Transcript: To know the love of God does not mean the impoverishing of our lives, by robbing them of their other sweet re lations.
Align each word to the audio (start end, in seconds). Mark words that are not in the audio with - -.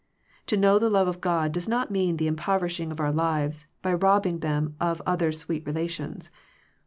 To 0.47 0.57
know 0.57 0.79
the 0.79 0.89
love 0.89 1.07
of 1.07 1.21
God 1.21 1.51
does 1.51 1.67
not 1.69 1.91
mean 1.91 2.17
the 2.17 2.25
impoverishing 2.25 2.91
of 2.91 2.99
our 2.99 3.11
lives, 3.11 3.67
by 3.83 3.93
robbing 3.93 4.39
them 4.39 4.75
of 4.81 4.97
their 4.97 5.07
other 5.09 5.31
sweet 5.31 5.61
re 5.67 5.73
lations. 5.73 6.31